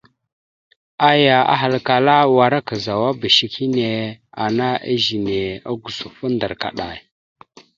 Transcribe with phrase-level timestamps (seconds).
[1.09, 3.87] Aya ahalkala: «Wara kazawaba shek hine
[4.45, 5.39] ana ezine
[5.71, 6.97] ogǝsufo ndar kaɗay».